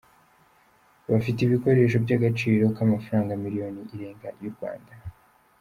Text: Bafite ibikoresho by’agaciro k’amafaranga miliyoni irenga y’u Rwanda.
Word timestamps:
Bafite 1.11 1.39
ibikoresho 1.43 1.97
by’agaciro 2.05 2.63
k’amafaranga 2.75 3.33
miliyoni 3.43 3.81
irenga 3.93 4.27
y’u 4.41 4.53
Rwanda. 4.55 4.93